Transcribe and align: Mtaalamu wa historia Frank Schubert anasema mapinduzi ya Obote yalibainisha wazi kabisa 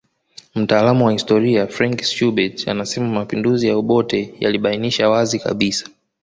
Mtaalamu 0.55 1.05
wa 1.05 1.11
historia 1.11 1.67
Frank 1.67 2.03
Schubert 2.03 2.67
anasema 2.67 3.07
mapinduzi 3.07 3.67
ya 3.67 3.75
Obote 3.77 4.33
yalibainisha 4.39 5.09
wazi 5.09 5.39
kabisa 5.39 5.89